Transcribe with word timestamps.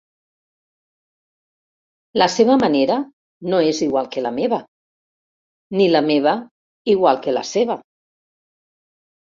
La 2.21 2.27
seva 2.37 2.55
manera 2.63 2.95
no 3.53 3.59
és 3.73 3.81
igual 3.89 4.09
que 4.17 4.23
la 4.29 4.33
meva, 4.39 4.59
ni 5.81 5.89
la 5.93 6.05
meva 6.09 6.35
igual 6.95 7.25
que 7.27 7.37
la 7.41 7.47
seva. 7.55 7.81